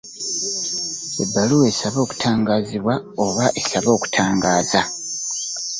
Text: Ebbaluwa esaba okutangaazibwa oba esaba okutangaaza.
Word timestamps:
Ebbaluwa 1.23 1.65
esaba 1.71 1.97
okutangaazibwa 2.05 2.93
oba 3.25 3.45
esaba 3.59 3.89
okutangaaza. 3.97 4.81